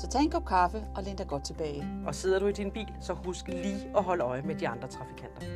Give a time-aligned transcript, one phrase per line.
[0.00, 1.84] Så tag en kop kaffe og læn dig godt tilbage.
[2.06, 4.88] Og sidder du i din bil, så husk lige at holde øje med de andre
[4.88, 5.46] trafikanter.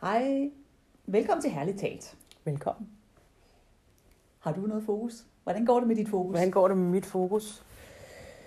[0.00, 0.50] Hej.
[1.06, 2.16] Velkommen til Herligt Talt.
[2.44, 2.88] Velkommen.
[4.38, 5.26] Har du noget fokus?
[5.42, 6.30] Hvordan går det med dit fokus?
[6.30, 7.64] Hvordan går det med mit fokus?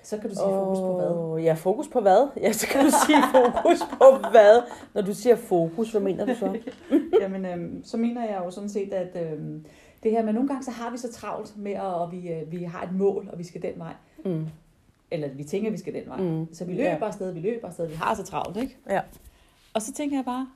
[0.06, 0.94] Så kan du sige fokus på
[1.34, 1.44] hvad?
[1.44, 2.28] Ja, fokus på hvad?
[2.42, 4.62] Ja, så kan du sige fokus på hvad?
[4.94, 6.58] Når du siger fokus, hvad mener du så?
[7.22, 9.66] Jamen, øhm, så mener jeg jo sådan set, at øhm,
[10.04, 12.52] det her med nogle gange, så har vi så travlt med, at og vi, øh,
[12.52, 13.94] vi har et mål, og vi skal den vej.
[14.26, 14.48] Mm.
[15.12, 16.18] Eller vi tænker, vi skal den vej.
[16.22, 16.54] Mm.
[16.54, 16.94] Så vi Ja.
[16.94, 18.78] løber afsted, vi løber afsted, vi har så travlt, ikke?
[18.90, 19.02] Ja.
[19.74, 20.48] Og så tænker jeg bare,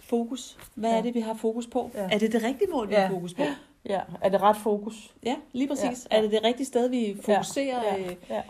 [0.00, 0.58] fokus.
[0.74, 0.98] Hvad Ja.
[0.98, 1.90] er det, vi har fokus på?
[1.94, 2.08] Ja.
[2.12, 3.00] Er det det rigtige mål, vi Ja.
[3.06, 3.42] har fokus på?
[3.88, 5.14] Ja, er det ret fokus?
[5.24, 6.08] Ja, lige præcis.
[6.10, 6.16] Ja.
[6.16, 7.82] Er det det rigtige sted, vi fokuserer?
[7.82, 8.42] Ja, øh, ja.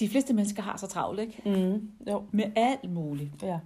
[0.00, 1.42] De fleste mennesker har så travlt, ikke?
[1.44, 1.90] Mm.
[2.10, 3.30] Jo, Med alt muligt.
[3.42, 3.58] ja.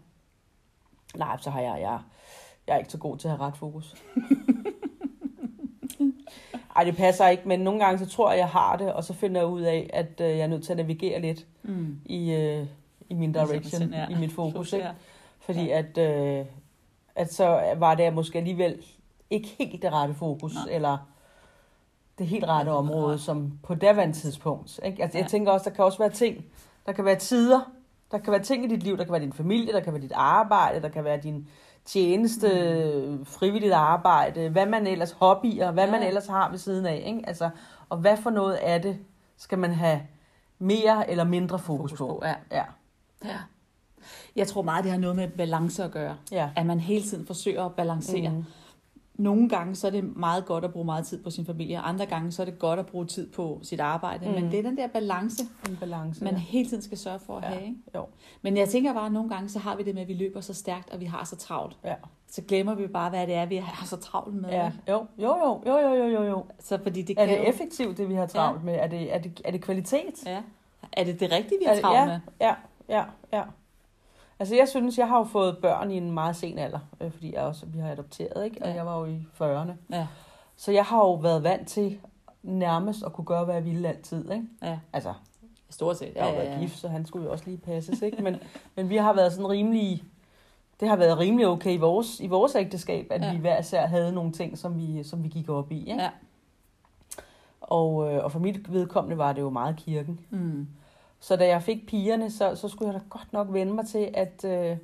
[1.16, 1.98] Nej, så har jeg, jeg,
[2.66, 3.94] jeg er ikke så god til at have ret fokus.
[6.76, 9.14] Ej, det passer ikke, men nogle gange så tror jeg, jeg har det, og så
[9.14, 12.00] finder jeg ud af, at øh, jeg er nødt til at navigere lidt Mm.
[12.04, 12.66] i, øh,
[13.08, 14.08] i min direction, Ja.
[14.08, 14.72] i mit fokus.
[14.72, 14.86] Ikke?
[14.86, 14.92] Ja.
[15.40, 16.44] Fordi at, øh,
[17.14, 18.82] at så var det måske alligevel
[19.30, 20.74] ikke helt det rette fokus, Nej.
[20.74, 20.98] eller
[22.18, 24.80] det helt rette område, som på daværende tidspunkt.
[24.84, 25.02] Ikke?
[25.02, 25.22] Altså, Ja.
[25.24, 26.44] Jeg tænker også, der kan også være ting,
[26.86, 27.60] der kan være tider,
[28.10, 30.02] der kan være ting i dit liv, der kan være din familie, der kan være
[30.02, 31.48] dit arbejde, der kan være din
[31.84, 32.48] tjeneste,
[33.08, 33.26] mm.
[33.26, 35.90] frivilligt arbejde, hvad man ellers, hobbyer, hvad Ja.
[35.90, 37.02] man ellers har ved siden af.
[37.06, 37.22] Ikke?
[37.26, 37.50] Altså,
[37.88, 38.98] og hvad for noget af det
[39.36, 40.00] skal man have
[40.58, 42.06] mere eller mindre fokus, Fokus på?
[42.06, 42.34] på, ja.
[42.50, 42.64] ja.
[43.24, 43.36] ja.
[44.36, 46.16] Jeg tror meget, det har noget med balance at gøre.
[46.32, 46.50] ja.
[46.56, 48.28] At man hele tiden forsøger at balancere.
[48.30, 48.44] Mm.
[49.20, 51.88] Nogle gange så er det meget godt at bruge meget tid på sin familie, og
[51.88, 54.28] andre gange så er det godt at bruge tid på sit arbejde.
[54.28, 54.34] Mm.
[54.34, 56.24] Men det er den der balance, En balance.
[56.24, 56.38] man ja.
[56.38, 57.48] hele tiden skal sørge for at Ja.
[57.48, 57.62] have.
[57.62, 57.76] Ikke?
[57.94, 58.06] Jo.
[58.42, 60.40] Men jeg tænker bare, at nogle gange så har vi det med, at vi løber
[60.40, 61.76] så stærkt, og vi har så travlt.
[61.84, 61.94] Ja.
[62.28, 64.48] Så glemmer vi bare, hvad det er, vi har så travlt med.
[64.50, 66.44] Ja, jo, jo, jo, jo, jo, jo, jo, jo.
[66.60, 68.74] Så fordi det Er kan det effektivt, det vi har travlt med?
[68.74, 70.26] Er det, er det, er det kvalitet?
[70.26, 70.42] Ja.
[70.92, 72.20] Er det det rigtige, vi Er har det- travlt ja, med?
[72.40, 72.54] Ja,
[72.88, 73.42] ja, ja.
[74.40, 77.34] Altså jeg synes, jeg har jo fået børn i en meget sen alder, øh, fordi
[77.34, 78.62] jeg også, vi har adopteret, ikke?
[78.62, 78.74] Og Ja.
[78.74, 79.72] jeg var jo i 40'erne.
[79.96, 80.06] Ja.
[80.56, 81.98] Så jeg har jo været vant til
[82.42, 84.44] nærmest at kunne gøre, hvad jeg ville altid, ikke?
[84.62, 84.78] ja.
[84.92, 85.14] Altså,
[85.70, 86.12] Stort set.
[86.14, 88.22] jeg har jo været gift, så han skulle jo også lige passes, ikke?
[88.22, 88.36] Men,
[88.76, 90.02] men vi har været sådan rimelig...
[90.80, 93.26] Det har været rimelig okay i vores, i vores ægteskab, at Ja.
[93.26, 93.32] ja.
[93.32, 95.78] vi hver især havde nogle ting, som vi, som vi gik op i.
[95.80, 96.02] Ikke?
[96.02, 96.10] Ja.
[97.60, 100.20] Og, øh, og for mit vedkommende var det jo meget kirken.
[100.30, 100.68] Mm.
[101.20, 104.10] Så da jeg fik pigerne, så, så skulle jeg da godt nok vende mig til,
[104.14, 104.76] at, øh,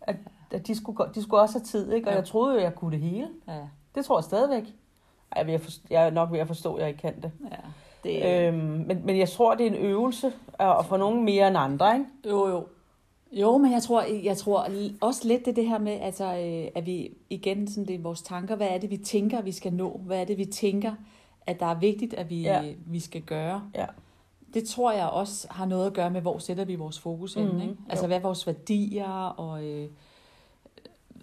[0.00, 0.16] at,
[0.50, 1.92] at de, skulle, de skulle også have tid.
[1.92, 2.06] Ikke?
[2.08, 2.18] Og Ja.
[2.18, 3.28] jeg troede jo, jeg kunne det hele.
[3.48, 3.58] Ja.
[3.94, 4.62] Det tror jeg stadigvæk.
[5.36, 7.32] Ej, Jeg at forstå, jeg er nok ved at forstå, at jeg ikke kan det.
[7.50, 7.56] ja.
[8.04, 11.48] Det, Øhm, men, men jeg tror, det er en øvelse, og og for nogen mere
[11.48, 11.94] end andre.
[11.94, 12.06] Ikke?
[12.28, 12.66] Jo, jo.
[13.32, 14.66] Jo, men jeg tror, jeg tror
[15.00, 18.22] også lidt det, det her med, altså, øh, at vi igen, sådan det er vores
[18.22, 20.00] tanker, hvad er det, vi tænker, vi skal nå?
[20.06, 20.92] Hvad er det, vi tænker,
[21.46, 22.62] at der er vigtigt, at vi, Ja.
[22.86, 23.62] vi skal gøre?
[23.74, 23.86] Ja.
[24.54, 27.48] Det tror jeg også har noget at gøre med, hvor sætter vi vores fokus hen,
[27.48, 27.76] Mhm, ikke?
[27.88, 28.06] Altså, jo.
[28.06, 29.88] hvad er vores værdier, og øh,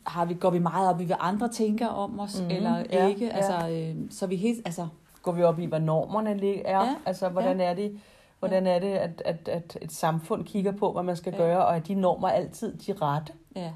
[0.04, 3.08] har vi, går vi meget op i, hvad andre tænker om os, Mhm, eller ja,
[3.08, 3.26] ikke?
[3.26, 3.32] ja.
[3.32, 4.88] Altså, øh, så vi helt, altså,
[5.22, 6.86] Går vi op i, hvad normerne er?
[6.86, 8.00] Ja, Altså, hvordan er det,
[8.40, 11.38] hvordan er det at, at, at et samfund kigger på, hvad man skal Ja.
[11.38, 13.34] gøre, og er de normer altid de rette?
[13.56, 13.72] ja,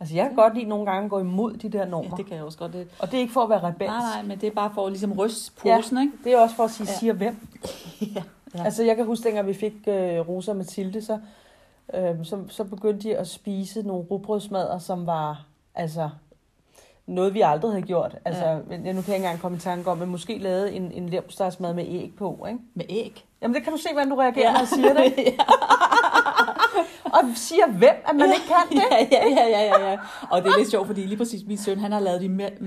[0.00, 2.10] Altså, jeg kan godt lide nogle gange at gå imod de der normer.
[2.10, 2.72] ja, det kan jeg også godt.
[2.72, 3.88] Det, Og det er ikke for at være rebels.
[3.88, 5.76] nej, nej, men det er bare for at ligesom ryste Ja.
[5.76, 6.12] posen, ikke?
[6.24, 6.98] Det er også for at sige, Ja.
[6.98, 7.46] siger hvem.
[8.16, 8.22] Ja.
[8.54, 8.64] Ja.
[8.64, 11.18] Altså, jeg kan huske, dengang vi fik øh, Rosa og Mathilde, så,
[11.94, 16.10] øh, så, så begyndte de at spise nogle rugbrødsmadder, som var altså
[17.06, 18.16] noget, vi aldrig havde gjort.
[18.24, 18.58] Altså, ja.
[18.68, 21.08] men nu kan jeg ikke engang komme i tanke om, at måske lavede en, en
[21.08, 22.60] leverpostejsmad med æg på, ikke?
[22.74, 23.24] Med æg.
[23.42, 25.14] Jamen, det kan du se, hvordan du reagerer, når jeg siger det.
[27.14, 28.82] Og siger hvem, at man ikke kan det?
[28.90, 29.98] ja, ja, ja, ja, ja, ja.
[30.30, 32.58] Og det er lidt sjovt, fordi lige præcis min søn, han har lavet de,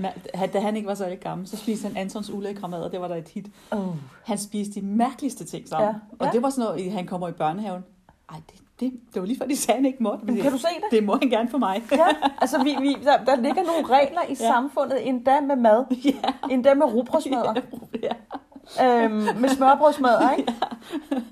[0.52, 3.00] da han ikke var så lidt gammel, så spiste han Antons ulækre mad, og det
[3.00, 3.46] var der et hit.
[3.70, 3.86] Oh.
[4.24, 5.88] Han spiste de mærkeligste ting sammen.
[5.88, 5.94] Ja.
[6.18, 6.32] Og Ja.
[6.32, 7.84] det var sådan noget, han kommer i børnehaven.
[8.30, 10.24] Ej, det, det, det var lige før, de sagde, han ikke måtte.
[10.24, 10.84] Men kan du se det?
[10.98, 11.82] det må han gerne for mig.
[11.92, 12.06] Ja,
[12.40, 14.34] altså vi, vi, der, der ligger nogle regler i Ja.
[14.34, 16.10] samfundet, endda med mad, ja.
[16.50, 17.54] endda med rugbrødsmadder.
[18.02, 19.04] ja.
[19.04, 20.54] øhm, med smørbrødsmadder, ikke?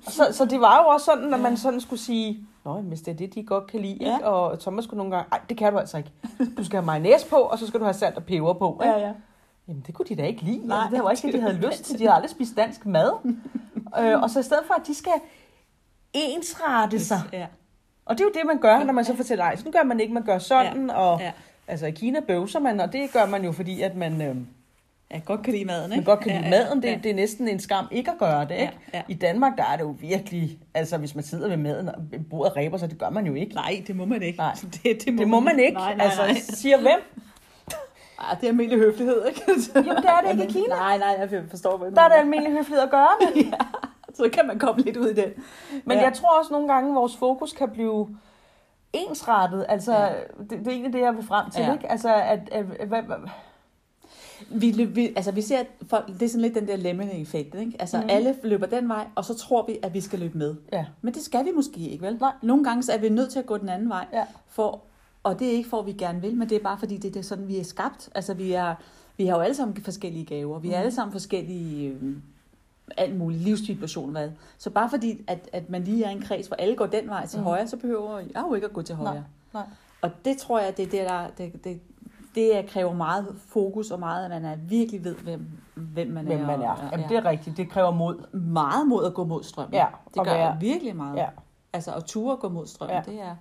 [0.08, 1.42] Så, så det var jo også sådan, at Ja.
[1.42, 4.14] man sådan skulle sige, Nå, hvis det er det, de godt kan lide, Ja.
[4.16, 4.26] ikke?
[4.26, 6.10] Og Thomas skulle nogle gange, nej, det kan du altså ikke.
[6.58, 8.94] Du skal have mayonnaise på, og så skal du have salt og peber på, ikke?
[8.94, 9.12] Ja, ja.
[9.68, 10.66] Jamen, det kunne de da ikke lide.
[10.66, 11.98] Nej, altså, det var ikke det, de havde lyst til.
[11.98, 13.12] De havde aldrig spist dansk mad.
[14.00, 15.12] øh, og så i stedet for, at de skal
[16.14, 17.20] ensrette sig.
[17.32, 17.46] Ja.
[18.04, 20.00] Og det er jo det, man gør, når man så fortæller, nej, sådan gør man
[20.00, 20.90] ikke, man gør sådan.
[20.90, 21.32] Og, Ja.
[21.68, 24.36] Altså i Kina bøvser man, og det gør man jo, fordi at man, øh,
[25.10, 25.96] Jeg godt kan lide maden, ikke?
[25.96, 26.82] man godt kan lide ja, maden.
[26.82, 26.98] Det, ja.
[27.02, 28.50] det er næsten en skam ikke at gøre det.
[28.54, 28.72] Ikke?
[28.92, 29.02] Ja, ja.
[29.08, 31.94] I Danmark, der er det jo virkelig, altså hvis man sidder ved maden, og
[32.30, 33.54] bordet ræber sig, det gør man jo ikke.
[33.54, 34.38] Nej, det må man ikke.
[34.38, 34.52] Nej.
[34.62, 35.74] Det, det, Det må man ikke.
[35.74, 36.34] Nej, nej, altså, nej.
[36.34, 37.00] siger hvem?
[38.20, 39.42] Ej, det er almindelig høflighed, ikke?
[39.74, 40.74] Jamen, det er det ikke i Kina.
[40.74, 43.54] Nej, nej, jeg forstår, hvad du Der er det almindelig høflighed at gøre det.
[44.14, 45.28] Så kan man komme lidt ud i den.
[45.84, 46.04] Men Ja.
[46.04, 48.08] jeg tror også nogle gange, at vores fokus kan blive
[48.92, 49.66] ensrettet.
[49.68, 50.04] Altså, Ja.
[50.04, 50.12] ja.
[50.40, 51.60] det, det er egentlig det, jeg vil frem til.
[51.60, 51.66] Ja.
[51.66, 51.72] Ja.
[51.72, 51.90] Ikke?
[51.90, 53.02] Altså, at, at, at, hvad,
[54.50, 57.54] Vi, løb- vi, altså, vi ser, at folk, det er sådan lidt den der lemming-effekt,
[57.54, 57.72] ikke?
[57.78, 58.06] Altså, mm.
[58.10, 60.54] Alle løber den vej, og så tror vi, at vi skal løbe med.
[60.72, 60.86] ja.
[61.02, 62.16] Men det skal vi måske ikke, vel?
[62.20, 62.32] Nej.
[62.42, 64.24] Nogle gange så er vi nødt til at gå den anden vej, Ja.
[64.48, 64.80] for,
[65.22, 67.16] og det er ikke for, at vi gerne vil, men det er bare fordi, det
[67.16, 68.08] er sådan, vi er skabt.
[68.14, 68.74] Altså, vi, er,
[69.16, 70.58] vi har jo alle sammen forskellige gaver.
[70.58, 70.80] Vi har Mhm.
[70.82, 72.16] alle sammen forskellige øh,
[72.96, 74.12] alt muligt livssituationer.
[74.20, 74.30] Hvad.
[74.58, 77.08] Så bare fordi, at, at man lige er i en kreds, hvor alle går den
[77.08, 77.44] vej til Mhm.
[77.48, 79.14] højre, så behøver jeg jo ikke at gå til højre.
[79.14, 79.22] Nej,
[79.54, 79.62] nej.
[80.00, 81.80] Og det tror jeg, det er det, der, det, det,
[82.36, 86.40] det kræver meget fokus, og meget, at man er, virkelig ved, hvem, hvem man hvem
[86.40, 86.46] er.
[86.46, 86.88] man og- er.
[86.92, 87.56] Jamen, det er rigtigt.
[87.56, 88.36] Det kræver mod.
[88.36, 89.74] meget mod at gå mod strømmen.
[89.74, 91.16] Ja, det og gør være- virkelig meget.
[91.16, 91.26] Ja.
[91.72, 93.12] Altså at ture at gå mod strømmen, Ja.
[93.12, 93.36] det er...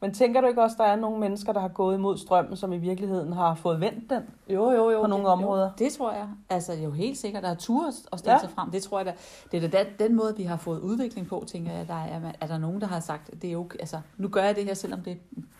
[0.00, 2.72] Men tænker du ikke også, der er nogle mennesker, der har gået imod strømmen, som
[2.72, 4.22] i virkeligheden har fået vendt den?
[4.48, 5.00] Jo, jo, jo.
[5.00, 5.64] På nogle det, områder.
[5.64, 6.28] Jo, det tror jeg.
[6.50, 8.32] Altså, jo helt sikkert, der er ture at stille ja.
[8.32, 8.38] Ja.
[8.38, 8.70] sig frem.
[8.70, 9.12] Det tror jeg, der,
[9.52, 12.20] det er da den, den måde, vi har fået udvikling på, tænker jeg, der er,
[12.40, 14.74] er der nogen, der har sagt, det er okay, altså, nu gør jeg det her,
[14.74, 15.18] selvom det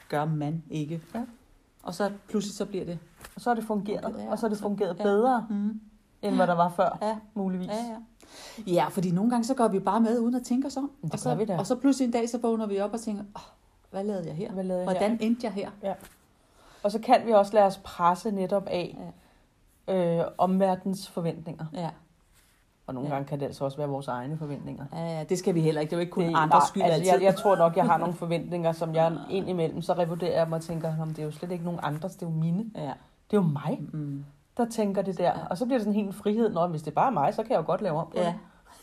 [0.09, 1.00] gør man ikke.
[1.14, 1.20] Ja.
[1.82, 2.99] Og så pludselig så bliver det...
[3.34, 4.14] Og så har det fungeret.
[4.19, 5.02] Ja, Og så har det fungeret ja.
[5.02, 5.81] bedre, Mm.
[6.23, 7.69] end hvad der var før, Ja, muligvis.
[7.69, 7.96] ja, ja.
[8.73, 10.90] Ja, fordi nogle gange så går vi bare med, uden at tænke os om.
[11.02, 11.58] Det og, så, vi da.
[11.58, 13.40] og så pludselig en dag, så vågner vi op og tænker, oh,
[13.90, 14.52] hvad lavede jeg her?
[14.52, 15.26] Hvad lavede jeg Hvordan her?
[15.26, 15.94] endte jeg her?
[16.82, 18.99] Og så kan vi også lade os presse netop af
[19.88, 21.64] øh, omverdens forventninger.
[21.73, 21.90] Ja.
[22.92, 23.14] Og nogle Ja.
[23.14, 24.84] gange kan det altså også være vores egne forventninger.
[24.92, 25.90] Ja, ja, det skal vi heller ikke.
[25.90, 27.12] Det er jo ikke kun Det- andres skyld altså, altid.
[27.12, 30.56] jeg, jeg tror nok, jeg har nogle forventninger, som jeg indimellem, så revurderer jeg mig
[30.56, 32.64] og tænker, om det er jo slet ikke nogen andres, det er jo mine.
[32.76, 32.80] Ja.
[33.30, 34.24] Det er jo mig, Mm.
[34.56, 35.24] der tænker det der.
[35.24, 35.32] Ja.
[35.50, 37.42] Og så bliver det sådan helt en frihed, når hvis det er bare mig, så
[37.42, 38.24] kan jeg jo godt lave om på Ja.
[38.26, 38.34] det.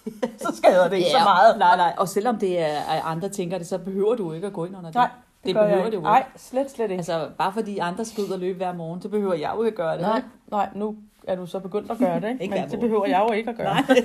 [0.41, 1.57] Så skader det ikke Ja, så meget.
[1.59, 1.93] Nej, nej.
[1.97, 4.89] Og selvom det er, andre tænker det, så behøver du ikke at gå ind under
[4.89, 4.95] det.
[4.95, 5.09] Nej,
[5.45, 5.91] det jeg behøver ikke.
[5.91, 6.95] det jo Nej, slet, slet ikke.
[6.99, 9.69] Altså, bare fordi andre skal ud og løbe hver morgen, så behøver jeg jo ikke
[9.69, 10.01] at gøre det.
[10.01, 10.21] nej,
[10.51, 10.95] nej, nu
[11.31, 12.55] er du så begyndt at gøre det, ikke?
[12.55, 13.73] Men det behøver jeg jo ikke at gøre.
[13.73, 13.83] Nej.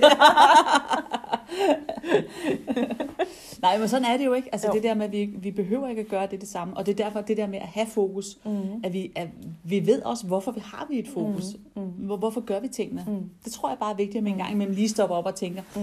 [3.61, 4.49] Nej, men sådan er det jo ikke.
[4.51, 4.73] Altså Jo.
[4.73, 6.77] det der med, at vi, vi behøver ikke at gøre det det samme.
[6.77, 8.37] Og det er derfor det der med at have fokus.
[8.45, 8.51] Mm.
[8.83, 9.27] At vi, at
[9.63, 11.43] vi ved også, hvorfor vi har vi et fokus.
[11.75, 11.81] Mm.
[11.81, 11.87] Mm.
[11.89, 13.03] Hvor, hvorfor gør vi tingene?
[13.07, 13.29] Mm.
[13.45, 15.35] Det tror jeg bare er vigtigt, at man en gang imellem lige stopper op og
[15.35, 15.81] tænker, Mm.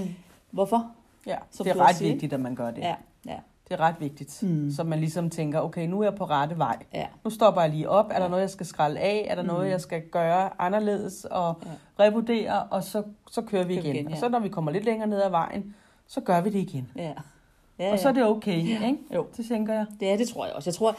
[0.50, 0.91] hvorfor?
[1.27, 2.81] Ja, Som det er ret siger, vigtigt, at man gør det.
[2.81, 2.94] Ja,
[3.27, 3.37] ja,
[3.72, 4.42] Det er ret vigtigt.
[4.42, 4.70] Mm.
[4.70, 6.76] Så man ligesom tænker, okay, nu er jeg på rette vej.
[6.94, 7.06] ja.
[7.24, 8.06] Nu stopper jeg lige op.
[8.10, 8.28] Er der Ja.
[8.28, 9.26] noget, jeg skal skralde af?
[9.30, 9.70] Er der noget, Mm.
[9.70, 11.24] jeg skal gøre anderledes?
[11.24, 12.04] Og Ja.
[12.04, 13.94] revurdere, og så, så kører vi vi igen.
[13.96, 14.12] igen, ja.
[14.14, 15.74] Og så når vi kommer lidt længere ned ad vejen,
[16.06, 16.88] så gør vi det igen.
[16.96, 17.12] ja.
[17.78, 18.86] ja Og så er det okay, Ja.
[18.86, 18.98] ikke?
[19.14, 19.26] Jo.
[19.36, 19.86] Det tænker jeg.
[20.00, 20.70] Det er det, tror jeg også.
[20.70, 20.90] Jeg tror,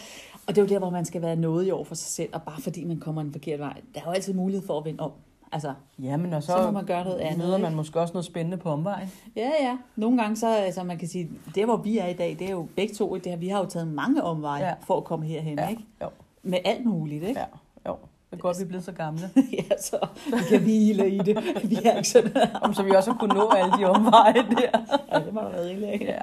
[0.47, 2.29] og det er jo der, hvor man skal være noget i over for sig selv,
[2.33, 3.81] og bare fordi man kommer en forkert vej.
[3.93, 5.11] Der er jo altid mulighed for at vende om.
[5.53, 8.25] Altså, Jamen, og så, Så må man gøre noget andet, møder man måske også noget
[8.25, 9.11] spændende på omvejen.
[9.35, 9.77] ja, ja.
[9.95, 12.51] Nogle gange så, altså man kan sige, det hvor vi er i dag, det er
[12.51, 14.67] jo begge to, det her, vi har jo taget mange omveje Ja.
[14.67, 14.73] ja.
[14.81, 15.67] for at komme herhen, Ja.
[15.67, 15.81] ikke?
[16.01, 16.07] Jo.
[16.44, 17.39] Med alt muligt, ikke?
[17.39, 17.45] Ja,
[17.92, 17.95] jo.
[18.31, 19.30] Det er godt, vi er blevet så gamle.
[19.69, 21.35] ja, så vi kan hvile i det.
[21.69, 24.80] Vi er ikke sådan, Om så vi også har kunnet nå alle de omveje der.
[25.13, 26.06] ja, det må der være rigeligt, ikke?
[26.06, 26.21] Ja.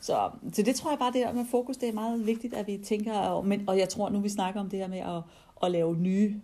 [0.00, 0.16] Så,
[0.52, 2.78] så det tror jeg bare, det der med fokus, det er meget vigtigt, at vi
[2.84, 5.22] tænker, og, men, og jeg tror nu, vi snakker om det her med at,
[5.62, 6.34] at lave nye,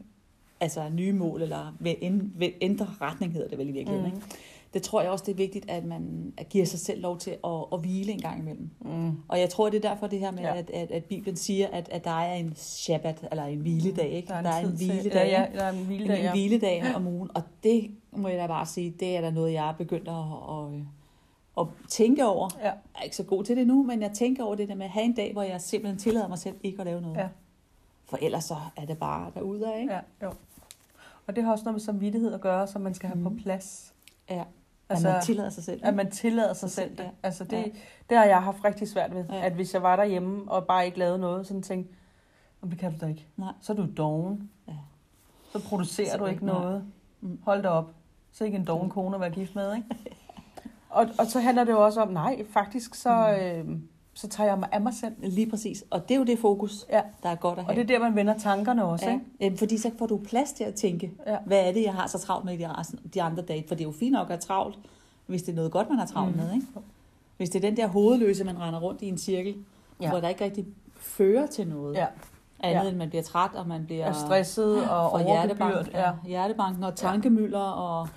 [0.64, 4.10] altså nye mål, eller ved- ændre retning, hedder det vel i virkeligheden.
[4.10, 4.16] Mm.
[4.16, 4.26] Ikke?
[4.74, 7.50] Det tror jeg også, det er vigtigt, at man giver sig selv lov til at,
[7.72, 8.70] at hvile en gang imellem.
[8.80, 9.12] Mm.
[9.28, 10.52] Og jeg tror, det er derfor det her med, Ja.
[10.52, 10.58] ja.
[10.58, 14.28] at, at, at Bibelen siger, at, at der er en shabbat, eller en hviledag, ikke?
[14.28, 16.30] Der er en, der er hviledag, Ja, ja, der er en hviledag, en ja.
[16.32, 17.30] hviledag om ugen.
[17.34, 20.14] Og det må jeg da bare sige, det er da noget, jeg er begyndt at,
[20.50, 20.80] at,
[21.60, 22.48] at tænke over.
[22.58, 22.64] Ja.
[22.64, 24.84] Jeg er ikke så god til det nu, men jeg tænker over det der med
[24.84, 27.16] at have en dag, hvor jeg simpelthen tillader mig selv ikke at lave noget.
[27.16, 27.28] Ja.
[28.06, 29.92] For ellers så er det bare derude af, ikke?
[29.92, 30.32] Ja, jo.
[31.26, 33.22] Og det har også noget med samvittighed at gøre, som man skal have mm.
[33.24, 33.38] på Mhm.
[33.38, 33.94] plads.
[34.30, 34.44] ja.
[34.88, 35.80] Altså, at man tillader sig selv.
[35.84, 37.04] at man tillader sig Sig selv det.
[37.04, 37.10] ja.
[37.22, 37.62] Altså det, Ja.
[38.10, 39.24] det har jeg haft rigtig svært ved.
[39.30, 39.46] Ja.
[39.46, 41.94] At hvis jeg var derhjemme og bare ikke lavede noget, sådan tænkte,
[42.62, 43.26] "Nå, det kan du da ikke.
[43.36, 43.52] Nej.
[43.60, 44.50] Så er du doven.
[44.68, 44.72] Ja.
[45.52, 46.54] Så producerer Så du ikke nej.
[46.54, 46.84] noget.
[47.20, 47.38] Mm.
[47.44, 47.94] Hold da op.
[48.32, 49.88] Så ikke en doven kone at være gift med, ikke?
[50.90, 53.78] og, og så handler det jo også om, nej, faktisk så, øh,
[54.24, 55.12] så tager jeg mig af mig selv.
[55.22, 55.84] Lige præcis.
[55.90, 57.00] Og det er jo det fokus, Ja.
[57.22, 57.72] der er godt at have.
[57.72, 59.18] Og det er der, man vender tankerne også, ja.
[59.40, 59.56] ikke?
[59.58, 61.36] Fordi så får du plads til at tænke, Ja.
[61.46, 63.64] hvad er det, jeg har så travlt med i de, resten, de andre dage?
[63.68, 64.78] For det er jo fint nok at have travlt,
[65.26, 66.42] hvis det er noget godt, man har travlt Mm.
[66.42, 66.66] med, ikke?
[67.36, 70.04] Hvis det er den der hovedløse, man render rundt i en cirkel, Ja.
[70.04, 70.10] ja.
[70.10, 70.64] hvor der ikke rigtig
[70.96, 71.94] fører til noget.
[71.94, 72.06] Ja.
[72.60, 72.88] Andet Ja.
[72.88, 76.10] end man bliver træt, og man bliver Er stresset og får hjertebank, ja.
[76.26, 77.58] hjertebanken og tankemøller.
[77.58, 78.08] Og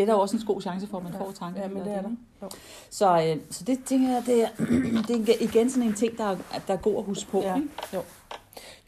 [0.00, 1.18] det er der jo også en god chance for, at man Ja.
[1.18, 1.74] får Ja, tankemøller.
[1.74, 2.10] men det er der.
[2.42, 2.48] Jo.
[2.90, 4.48] Så, øh, så det tænker jeg, det er,
[5.08, 7.40] det er igen sådan en ting, der er, der er god at huske på.
[7.40, 7.56] Ja.
[7.56, 7.68] Ikke?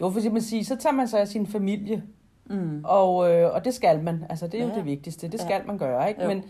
[0.01, 2.03] Jo, for man sige, så tager man sig af sin familie,
[2.47, 2.81] Mm.
[2.85, 4.25] og, øh, og det skal man.
[4.31, 4.75] Altså, det er jo Ja.
[4.77, 5.27] det vigtigste.
[5.29, 5.45] Det Ja.
[5.45, 6.23] skal man gøre, ikke?
[6.23, 6.29] Jo.
[6.29, 6.45] Men,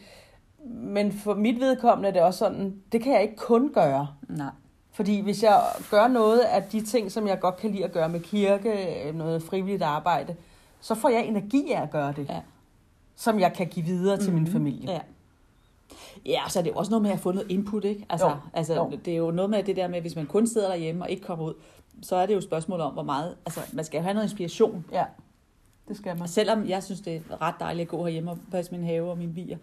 [0.67, 4.09] men for mit vedkommende er det også sådan, det kan jeg ikke kun gøre.
[4.29, 4.51] Nej.
[4.93, 8.09] Fordi hvis jeg gør noget af de ting, som jeg godt kan lide at gøre
[8.09, 10.37] med kirke, øh, noget frivilligt arbejde,
[10.81, 12.27] så får jeg energi af at gøre det.
[12.29, 12.41] Ja.
[13.17, 14.53] Som jeg kan give videre til min Mhm.
[14.53, 14.91] familie.
[14.93, 15.01] Ja.
[16.27, 18.07] Ja, så er det jo også noget med at få noget input, ikke?
[18.09, 18.91] Altså, Jo, altså jo.
[19.05, 21.23] det er jo noget med det der med, hvis man kun sidder derhjemme og ikke
[21.23, 21.55] kommer ud,
[22.03, 24.27] så er det jo et spørgsmål om, hvor meget, altså man skal jo have noget
[24.27, 24.85] inspiration.
[24.93, 25.05] Ja,
[25.89, 26.29] det skal man.
[26.29, 29.19] Selvom jeg synes, det er ret dejligt at gå herhjemme og passe min have og
[29.19, 29.59] mine bier,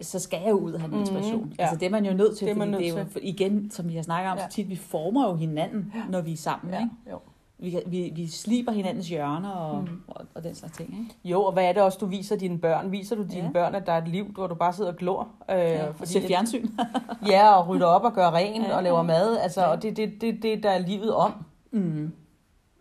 [0.00, 1.54] så skal jeg jo ud og have noget Mhm, inspiration.
[1.58, 1.62] ja.
[1.62, 3.20] Altså det er man jo nødt til, Det er man fordi det er nødt jo,
[3.20, 3.28] til.
[3.28, 4.48] igen, som vi har snakket om Ja.
[4.48, 6.90] så tit, vi former jo hinanden, når vi er sammen, Ja, ikke?
[7.10, 7.18] jo.
[7.58, 10.00] Vi, vi, vi sliber hinandens hjørner og, Mhm.
[10.08, 11.14] og, og den slags ting, ikke?
[11.24, 12.92] Jo, og hvad er det også, du viser dine børn?
[12.92, 13.50] Viser du dine Ja.
[13.52, 15.28] børn, at der er et liv, hvor du bare sidder og glor?
[15.50, 16.68] Øh, Ja, og se fjernsyn.
[17.30, 19.38] Ja, og rydder op og gør rent Ja, og laver mad.
[19.38, 19.66] Altså, Ja.
[19.66, 21.32] Og det er det, det, det, der er livet om.
[21.70, 22.12] Mm.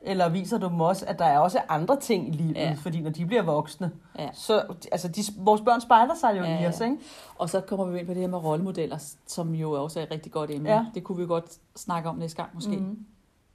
[0.06, 2.56] Eller viser du dem også, at der er også andre ting i livet?
[2.56, 2.74] Ja.
[2.77, 4.30] Fordi når de bliver voksne, Ja.
[4.34, 6.98] så altså, de, vores børn spejler sig jo Ja, i os, ikke?
[7.36, 10.12] Og så kommer vi ind på det her med rollemodeller, som jo også er et
[10.12, 10.70] rigtig godt emne.
[10.72, 10.86] Ja.
[10.94, 12.75] Det kunne vi godt snakke om næste gang måske.
[12.77, 13.06] Mm.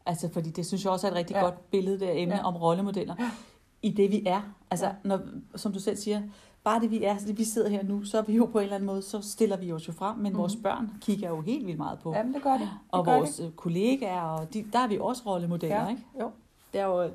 [0.08, 1.40] Altså, fordi det synes jeg også er et rigtig Ja.
[1.40, 2.44] godt billede, emne Ja.
[2.46, 3.14] om rollemodeller.
[3.82, 4.40] I det vi er.
[4.70, 4.92] Altså, Ja.
[5.04, 5.20] når,
[5.56, 6.22] som du selv siger,
[6.64, 8.62] bare det vi er, det vi sidder her nu, så er vi jo på en
[8.62, 10.32] eller anden måde, så stiller vi os jo frem, men Mhm.
[10.32, 10.38] mm.
[10.38, 12.12] vores børn kigger jo helt vildt meget på.
[12.12, 12.18] Ja.
[12.18, 12.60] Jamen, det gør det.
[12.60, 13.56] det Og gør vores det.
[13.56, 15.88] kollegaer, og de, der er vi også rollemodeller, Ja.
[15.88, 16.02] ikke?
[16.20, 16.30] Jo.
[16.72, 17.10] Det er jo,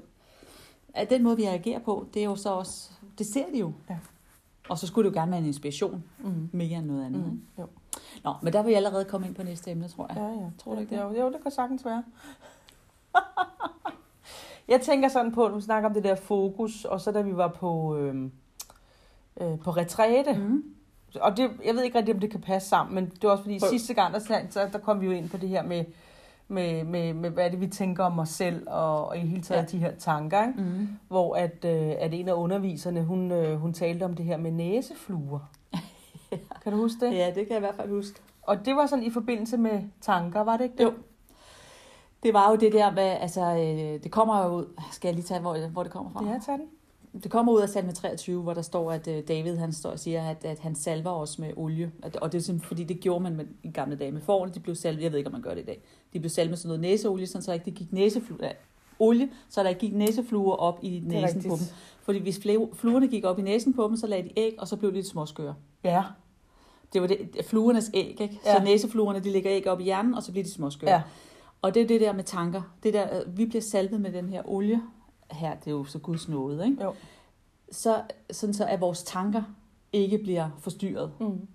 [0.93, 3.71] at den måde, vi reagerer på, det er jo så også, det ser de jo.
[3.89, 3.97] Ja.
[4.69, 6.49] Og så skulle det jo gerne være en inspiration, Mm.
[6.51, 7.25] mere end noget andet.
[7.25, 7.41] Mm.
[7.59, 7.65] Jo.
[8.23, 10.17] Nå, men der vil jeg allerede komme ind på næste emne, tror jeg.
[10.17, 10.49] Ja, ja.
[10.57, 11.01] Tror du ikke det?
[11.01, 12.03] Jo, jo, det kan sagtens være.
[14.67, 17.37] jeg tænker sådan på, at du snakker om det der fokus, og så da vi
[17.37, 18.15] var på, øh,
[19.41, 20.63] øh, på retræte, Mm.
[21.21, 23.43] og det, jeg ved ikke rigtig, om det kan passe sammen, men det var også
[23.43, 23.69] fordi Prøv.
[23.69, 25.85] sidste gang, der, så, der kom vi jo ind på det her med,
[26.47, 29.41] med, med, med hvad er det, vi tænker om os selv, og, og i hele
[29.41, 29.77] taget ja.
[29.77, 29.77] Ja.
[29.77, 30.61] de her tanker, ikke?
[30.61, 30.87] Mm.
[31.07, 34.51] hvor at, øh, at en af underviserne, hun, øh, hun talte om det her med
[34.51, 35.39] næsefluer.
[36.63, 37.13] Kan du huske det?
[37.13, 38.19] Ja, det kan jeg i hvert fald huske.
[38.41, 40.83] Og det var sådan i forbindelse med tanker, var det ikke det?
[40.83, 40.93] Jo.
[42.23, 45.25] Det var jo det der med, altså, øh, det kommer jo ud, skal jeg lige
[45.25, 46.25] tage, hvor, hvor det kommer fra?
[46.31, 46.67] Ja, tag den.
[47.23, 49.99] Det kommer ud af salme 23, hvor der står, at øh, David han står og
[49.99, 51.91] siger, at, at han salver os med olie.
[52.03, 54.53] At- Og det er simpelthen, fordi det gjorde man med, i gamle dage med forerne.
[54.53, 55.81] De blev salvet, jeg ved ikke, om man gør det i dag.
[56.13, 58.51] De blev salvet med sådan noget næseolie, sådan så der ikke gik næsefluer,
[58.99, 61.65] olie, så der gik næsefluer op i næsen på dem.
[62.03, 62.39] Fordi hvis
[62.73, 64.95] fluerne gik op i næsen på dem, så lagde de æg, og så blev de
[64.95, 65.55] lidt småskøre.
[65.83, 66.03] Ja,
[66.93, 68.39] Det var det, fluernes æg, ikke?
[68.45, 68.57] Ja.
[68.57, 70.91] Så næsefluerne, de lægger æg op i hjernen, og så bliver de småskøre.
[70.95, 71.01] ja.
[71.63, 72.61] Og det er det der med tanker.
[72.83, 74.81] Det der, øh, vi bliver salvet med den her olie.
[75.31, 76.83] Her, det er jo så Guds nåde, ikke?
[76.83, 76.93] Jo.
[77.71, 77.95] Så,
[78.31, 79.43] sådan så, at vores tanker
[79.93, 81.11] ikke bliver forstyrret.
[81.19, 81.47] Mm.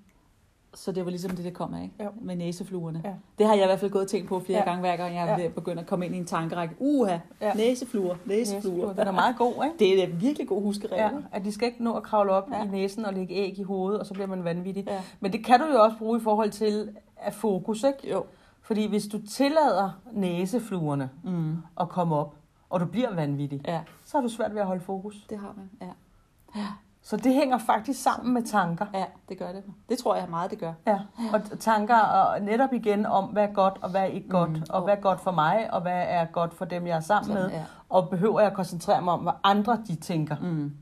[0.75, 1.95] Så det var ligesom det, det kom af, ikke?
[2.05, 2.11] Jo.
[2.21, 3.01] Med næsefluerne.
[3.05, 3.13] Ja.
[3.39, 4.65] Det har jeg i hvert fald gået og tænkt på flere Ja.
[4.65, 5.45] gange, hver gang jeg Ja.
[5.45, 6.75] er begyndt at komme ind i en tankerække.
[6.79, 7.55] Uha, Ja.
[7.55, 8.55] næsefluer, næsefluer.
[8.73, 8.93] Næsefluer.
[8.93, 9.79] Den er meget god, ikke?
[9.95, 11.01] Det er en virkelig god huskeregel.
[11.03, 12.51] Ja, at de skal ikke nå at kravle op.
[12.53, 12.65] Ja.
[12.65, 14.85] i næsen og lægge æg i hovedet, og så bliver man vanvittig.
[14.87, 15.03] Ja.
[15.21, 18.11] Men det kan du jo også bruge i forhold til at fokus, ikke?
[18.11, 18.25] Jo.
[18.69, 21.57] Fordi hvis du tillader næsefluerne Mm.
[21.81, 22.35] at komme op,
[22.71, 25.27] og du bliver vanvittig, Ja, så har du svært ved at holde fokus.
[25.31, 25.71] det har man.
[25.81, 26.67] Ja.
[27.03, 28.87] Så det hænger faktisk sammen med tanker.
[28.95, 29.63] ja, det gør det.
[29.89, 30.73] Det tror jeg meget, det gør.
[30.87, 31.01] Ja,
[31.33, 34.63] og tanker og netop igen om, hvad er godt og hvad er ikke godt, Mm.
[34.71, 37.35] og hvad er godt for mig, og hvad er godt for dem, jeg er sammen
[37.35, 37.65] med, ja.
[37.89, 40.37] og behøver jeg at koncentrere mig om, hvad andre de tænker.
[40.43, 40.73] Mm.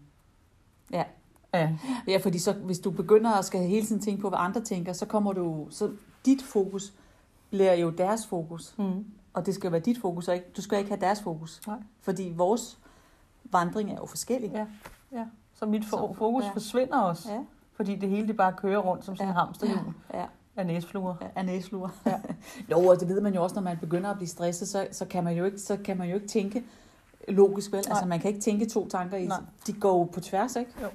[0.93, 1.05] Ja.
[1.55, 1.71] Ja,
[2.09, 4.93] Ja, fordi så, hvis du begynder at skal hele tiden tænke på, hvad andre tænker,
[4.93, 5.91] så kommer du, så
[6.27, 6.93] dit fokus
[7.51, 8.75] bliver jo deres fokus.
[8.79, 9.05] mm.
[9.35, 11.61] Og det skal være dit fokus, og ikke, du skal ikke have deres fokus.
[11.67, 11.77] Nej.
[12.01, 12.79] Fordi vores
[13.45, 14.51] vandring er jo forskellig.
[14.55, 14.67] Ja.
[15.13, 15.27] ja.
[15.55, 16.51] Så mit fo- Så- fokus ja.
[16.51, 17.41] forsvinder også, Ja,
[17.77, 19.41] fordi det hele det bare kører rundt som sådan en Ja.
[19.41, 20.25] hamsterhjul ja,
[20.57, 21.15] af næsfluer.
[21.21, 21.89] ja af næsfluer.
[22.07, 22.21] Ja.
[22.71, 25.05] jo, og det ved man jo også, når man begynder at blive stresset, så, så,
[25.05, 26.65] kan, man jo ikke, så kan man jo ikke tænke
[27.29, 27.81] logisk, vel?
[27.87, 27.91] Nej.
[27.91, 29.27] Altså, man kan ikke tænke to tanker i.
[29.27, 29.41] Nej.
[29.67, 30.71] De går jo på tværs, ikke?
[30.83, 30.89] Jo.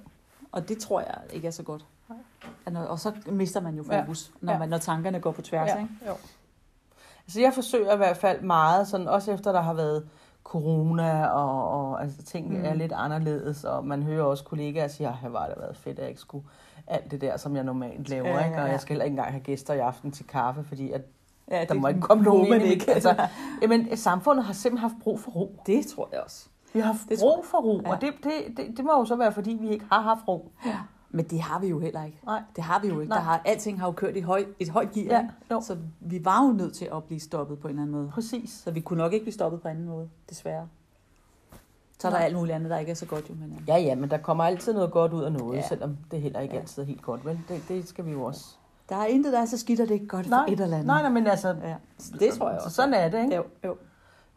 [0.51, 1.86] Og det tror jeg ikke er så godt.
[2.10, 2.17] Nej.
[2.65, 4.01] Og, når, så mister man jo Ja.
[4.01, 4.60] fokus, når, Ja.
[4.60, 5.89] man, når tankerne går på tværs, Ja, ikke?
[6.08, 6.13] jo.
[7.31, 10.07] Altså jeg forsøger i hvert fald meget, sådan, også efter der har været
[10.43, 12.65] corona, og, og altså, ting Mm.
[12.65, 16.01] er lidt anderledes, og man hører også kollegaer sige, at det det været fedt, at
[16.01, 16.45] jeg ikke skulle
[16.88, 18.57] alt det der, som jeg normalt laver, Ja, ja, ikke?
[18.57, 18.71] og ja.
[18.71, 21.01] jeg skal heller ikke engang have gæster i aften til kaffe, fordi at,
[21.51, 22.91] Ja, der må ikke komme nogen ind ikke.
[22.91, 23.15] altså,
[23.61, 25.55] jamen, samfundet har simpelthen haft brug for ro.
[25.65, 26.47] Det tror jeg også.
[26.73, 27.91] Vi har haft Det brug for ro, Ja.
[27.91, 30.51] og det, det, det, det må jo så være, fordi vi ikke har haft ro.
[31.13, 32.19] Men det har vi jo heller ikke.
[32.25, 32.41] Nej.
[32.55, 33.09] Det har vi jo ikke.
[33.09, 33.17] Nej.
[33.17, 35.13] Der har, alting har jo kørt i høj, et højt gear.
[35.15, 35.61] Ja, jo.
[35.61, 38.09] Så vi var jo nødt til at blive stoppet på en eller anden måde.
[38.13, 38.49] Præcis.
[38.49, 40.67] Så vi kunne nok ikke blive stoppet på en anden måde, desværre.
[41.99, 43.33] Så er der alt muligt andet, der ikke er så godt jo.
[43.33, 45.61] Men, Ja, ja, men der kommer altid noget godt ud af noget, Ja.
[45.61, 45.67] ja.
[45.67, 46.57] selvom det heller ikke Ja.
[46.57, 46.61] ja.
[46.61, 47.25] altid er helt godt.
[47.25, 48.45] Men det, det skal vi jo også.
[48.89, 50.59] Der er intet, der er så skidt, at det ikke er godt Nej, for et
[50.59, 50.85] eller andet.
[50.87, 51.75] nej, nej, men altså, Ja,
[52.19, 52.75] det tror jeg så også.
[52.75, 53.35] sådan er det, ikke?
[53.35, 53.75] Jo, jo.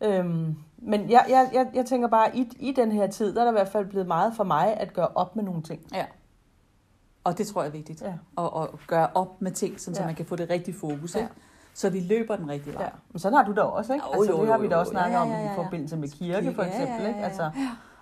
[0.00, 3.44] Øhm, men jeg, jeg, jeg, jeg tænker bare, i, i den her tid, der er
[3.44, 5.80] der i hvert fald blevet meget for mig at gøre op med nogle ting.
[5.94, 6.04] Ja.
[7.24, 8.02] Og det tror jeg er vigtigt.
[8.02, 8.12] Ja.
[8.36, 10.06] Og, og gøre op med ting, sådan, så Ja.
[10.06, 11.14] man kan få det rigtige fokus.
[11.16, 11.20] Ja.
[11.20, 11.32] Ikke?
[11.74, 12.82] Så vi løber den rigtige vej.
[12.82, 12.88] Ja.
[13.12, 14.06] Men sådan har du da også, ikke?
[14.06, 14.80] Jo, altså, jo, det har jo, vi da jo.
[14.80, 15.56] også snakket Ja, om ja, ja, i ja.
[15.56, 17.02] forbindelse med kirke, for Ja, ja, eksempel.
[17.02, 17.20] ja, Ikke?
[17.20, 17.24] ja.
[17.26, 17.50] Altså,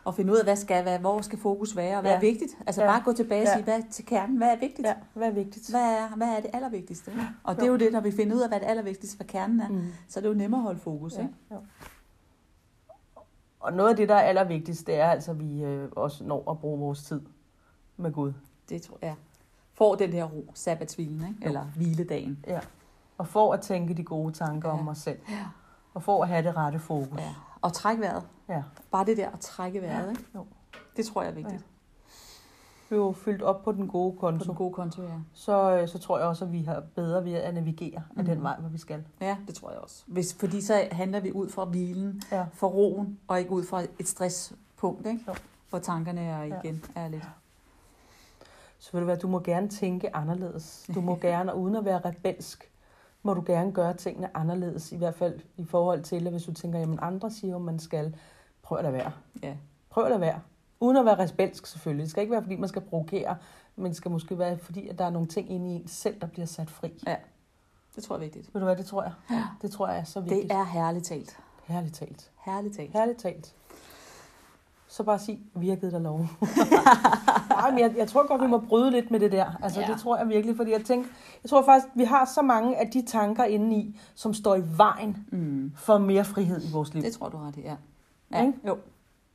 [0.05, 2.17] Og finde ud af, hvad skal være, hvor skal fokus være, og hvad Ja.
[2.17, 2.51] er vigtigt.
[2.67, 2.89] Altså Ja.
[2.89, 3.53] bare gå tilbage og Ja.
[3.53, 4.89] sige, hvad til kernen, hvad er vigtigt?
[4.89, 5.71] ja, hvad er vigtigt?
[5.71, 7.13] Hvad er, hvad er det allervigtigste?
[7.45, 9.61] Og det er jo det, når vi finder ud af, hvad det allervigtigste for kernen
[9.61, 9.93] er, Mm.
[10.09, 11.15] så er det jo nemmere at holde fokus.
[11.17, 11.35] Ja, Ikke?
[11.51, 11.57] ja.
[13.61, 16.51] Og noget af det, der er allervigtigst, det er altså, at vi øh, også når
[16.51, 17.21] at bruge vores tid
[17.97, 18.33] med Gud.
[18.73, 19.15] Det tror jeg.
[19.75, 21.37] Får den der ro, sabbatsvilen, ikke?
[21.43, 21.49] Jo.
[21.49, 22.45] eller hviledagen.
[22.47, 22.61] Ja.
[23.19, 24.79] Og for at tænke de gode tanker Ja.
[24.79, 25.19] om os selv.
[25.29, 25.45] Ja.
[25.95, 27.19] Og for at have det rette fokus.
[27.19, 27.35] ja.
[27.61, 28.23] Og træk vejret.
[28.49, 28.63] Ja.
[28.91, 30.05] Bare det der at trække vejret.
[30.05, 30.11] Ja.
[30.11, 30.25] Ikke?
[30.35, 30.47] Jo.
[30.97, 31.65] Det tror jeg er vigtigt.
[32.91, 34.45] Vi er jo fyldt op på den gode På konto.
[34.45, 35.09] den gode konto, ja.
[35.33, 38.25] Så, øh, så tror jeg også, at vi har bedre ved at navigere af Mhm.
[38.27, 39.05] den vej, hvor vi skal.
[39.21, 40.03] Ja, det tror jeg også.
[40.07, 42.47] Hvis, fordi så handler vi ud fra hvilen, Ja.
[42.53, 45.21] fra roen, og ikke ud fra et stresspunkt, ikke?
[45.29, 45.35] Jo.
[45.71, 46.61] hvor tankerne er Ja.
[46.63, 47.29] igen er lidt.
[48.83, 50.91] Så vil det være, du må gerne tænke anderledes.
[50.95, 52.73] Du må gerne, og uden at være rebelsk,
[53.23, 54.93] må du gerne gøre tingene anderledes.
[54.93, 57.79] I hvert fald i forhold til, at hvis du tænker, jamen andre siger jo, man
[57.79, 58.17] skal.
[58.63, 59.13] Prøv at lade være.
[59.43, 59.57] Ja.
[59.91, 60.41] Prøv at lade være.
[60.81, 62.03] Uden at være rebelsk selvfølgelig.
[62.03, 63.37] Det skal ikke være, fordi man skal provokere,
[63.77, 66.21] men det skal måske være, fordi at der er nogle ting inde i en selv,
[66.21, 67.03] der bliver sat fri.
[67.97, 68.55] Det tror jeg er vigtigt.
[68.55, 69.13] Ved du hvad, det tror jeg.
[69.31, 69.45] Ja.
[69.63, 70.43] Det tror jeg er så vigtigt.
[70.43, 71.39] Det er herligt talt.
[71.65, 72.31] Herligt talt.
[72.45, 72.93] Herligt talt.
[72.93, 73.55] Herligt talt.
[74.93, 76.19] Så bare sig, vi har givet dig lov.
[77.51, 79.47] Nej, men jeg, jeg tror godt, vi må bryde lidt med det der.
[79.63, 79.87] Altså, Ja.
[79.87, 81.09] det tror jeg virkelig, fordi jeg tænker,
[81.45, 84.63] jeg tror faktisk, vi har så mange af de tanker inde i, som står i
[84.77, 85.73] vejen Mm.
[85.77, 87.03] for mere frihed i vores liv.
[87.03, 87.75] Det tror du ret i, ja.
[88.33, 88.59] Ja, Ikke?
[88.69, 88.79] jo.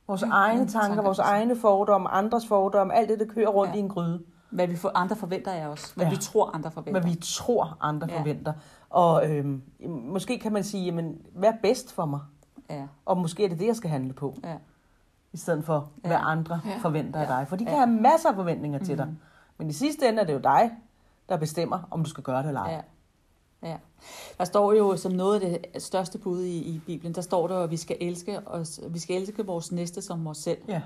[0.08, 3.72] Vores Ja, egne tanker, tanker, vores egne fordomme, andres fordomme, alt det, der kører rundt
[3.72, 3.76] Ja.
[3.76, 4.22] i en gryde.
[4.50, 5.90] Hvad vi for andre forventer af os.
[5.90, 6.10] Hvad Ja.
[6.10, 7.00] vi tror, andre forventer.
[7.00, 8.18] Hvad vi tror, andre ja.
[8.20, 8.52] forventer.
[8.90, 12.20] Og øhm, måske kan man sige, jamen, hvad er bedst for mig?
[12.70, 14.34] Ja, Og måske er det det, jeg skal handle på.
[14.44, 14.54] ja.
[15.32, 16.30] I stedet for, hvad Ja.
[16.30, 16.78] andre Ja.
[16.82, 17.32] forventer af Ja.
[17.38, 17.48] dig.
[17.48, 17.78] For de kan Ja.
[17.86, 19.06] have masser af forventninger til dig.
[19.06, 19.16] Mhm.
[19.58, 20.70] Men i sidste ende er det jo dig,
[21.28, 22.70] der bestemmer, om du skal gøre det eller ej.
[22.72, 23.68] Ja.
[23.68, 23.76] Ja.
[24.38, 27.56] Der står jo som noget af det største bud i, i Bibelen, der står der,
[27.62, 30.58] at vi skal elske os, vi skal elske vores næste som os selv.
[30.68, 30.82] Ja.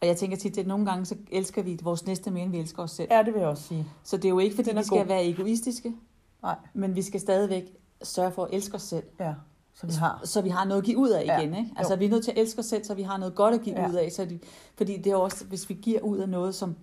[0.00, 2.58] Og jeg tænker tit, at nogle gange så elsker vi vores næste mere, end vi
[2.58, 3.08] elsker os selv.
[3.10, 3.86] ja, det vil jeg også sige.
[4.04, 5.06] Så det er jo ikke, fordi vi skal god.
[5.06, 5.94] være egoistiske,
[6.42, 6.56] Nej.
[6.74, 7.64] men vi skal stadigvæk
[8.02, 9.04] sørge for at elske os selv.
[9.20, 9.34] Ja,
[9.74, 10.20] så vi har.
[10.24, 11.38] Så vi har noget at give ud af Ja.
[11.40, 11.54] igen.
[11.54, 11.70] Ikke?
[11.76, 13.62] Altså vi er nødt til at elske os selv, så vi har noget godt at
[13.62, 13.88] give Ja.
[13.88, 14.12] ud af.
[14.12, 14.38] Så de,
[14.76, 16.76] fordi det er også, hvis vi giver ud af noget, som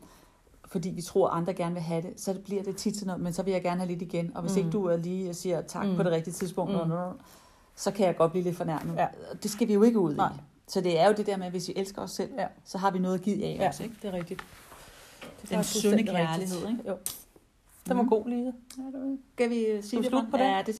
[0.65, 3.21] fordi vi tror, at andre gerne vil have det, så bliver det tit til noget,
[3.21, 4.31] men så vil jeg gerne have lidt igen.
[4.35, 4.57] Og hvis Mm.
[4.57, 5.95] ikke du er lige og siger tak Mm.
[5.95, 6.91] på det rigtige tidspunkt, Mm.
[7.75, 8.95] så kan jeg godt blive lidt fornærmet.
[8.95, 9.07] Ja.
[9.43, 10.29] Det skal vi jo ikke ud Nej.
[10.29, 10.39] i.
[10.67, 12.47] Så det er jo det der med, at hvis vi elsker os selv, Ja.
[12.65, 13.79] så har vi noget at give af Ja, os.
[13.79, 13.95] Ikke?
[14.01, 14.39] det er rigtigt.
[15.41, 16.15] Det Den faktisk sunde rigtigt.
[16.17, 16.79] kærlighed, ikke?
[16.87, 16.93] Jo.
[17.87, 18.09] Den var Mhm.
[18.09, 18.53] god, Lise.
[19.33, 20.09] Skal vi sige Skal vi det?
[20.11, 20.45] slutte på den?
[20.45, 20.75] Ja, det